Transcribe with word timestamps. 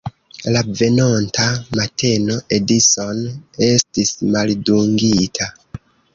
La 0.53 0.61
venonta 0.77 1.45
mateno 1.81 2.39
Edison 2.59 3.21
estis 3.69 4.17
maldungita. 4.39 5.53